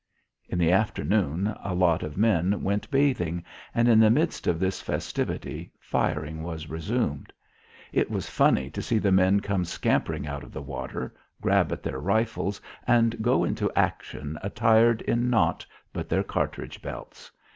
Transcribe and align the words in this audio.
In 0.49 0.57
the 0.57 0.71
afternoon 0.71 1.55
a 1.63 1.75
lot 1.75 2.01
of 2.01 2.17
men 2.17 2.63
went 2.63 2.89
bathing, 2.89 3.43
and 3.71 3.87
in 3.87 3.99
the 3.99 4.09
midst 4.09 4.47
of 4.47 4.59
this 4.59 4.81
festivity 4.81 5.71
firing 5.79 6.41
was 6.41 6.71
resumed. 6.71 7.31
It 7.93 8.09
was 8.09 8.27
funny 8.27 8.71
to 8.71 8.81
see 8.81 8.97
the 8.97 9.11
men 9.11 9.41
come 9.41 9.63
scampering 9.63 10.25
out 10.25 10.41
of 10.43 10.53
the 10.53 10.59
water, 10.63 11.13
grab 11.39 11.71
at 11.71 11.83
their 11.83 11.99
rifles 11.99 12.59
and 12.87 13.21
go 13.21 13.43
into 13.43 13.71
action 13.75 14.39
attired 14.41 15.03
in 15.03 15.29
nought 15.29 15.67
but 15.93 16.09
their 16.09 16.23
cartridge 16.23 16.81
belts. 16.81 17.29